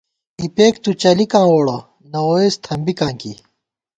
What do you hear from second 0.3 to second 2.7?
اِپېک تُو چلِکاں ووڑہ، نہ ووئیس